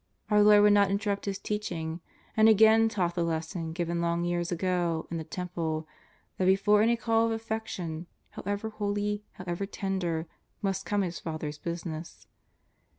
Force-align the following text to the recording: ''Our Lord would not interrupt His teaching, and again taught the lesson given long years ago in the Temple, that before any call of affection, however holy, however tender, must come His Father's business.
''Our 0.31 0.41
Lord 0.41 0.63
would 0.63 0.73
not 0.73 0.89
interrupt 0.89 1.25
His 1.25 1.37
teaching, 1.37 2.01
and 2.35 2.49
again 2.49 2.89
taught 2.89 3.13
the 3.13 3.23
lesson 3.23 3.71
given 3.71 4.01
long 4.01 4.23
years 4.25 4.51
ago 4.51 5.05
in 5.11 5.17
the 5.17 5.23
Temple, 5.23 5.87
that 6.39 6.45
before 6.45 6.81
any 6.81 6.97
call 6.97 7.27
of 7.27 7.31
affection, 7.31 8.07
however 8.31 8.71
holy, 8.71 9.21
however 9.33 9.67
tender, 9.67 10.25
must 10.59 10.87
come 10.87 11.03
His 11.03 11.19
Father's 11.19 11.59
business. 11.59 12.25